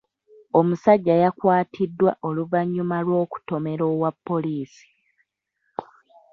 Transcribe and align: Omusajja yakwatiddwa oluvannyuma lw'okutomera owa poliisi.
Omusajja 0.59 1.13
yakwatiddwa 1.23 2.11
oluvannyuma 2.27 2.97
lw'okutomera 3.05 3.83
owa 3.93 4.11
poliisi. 4.27 4.87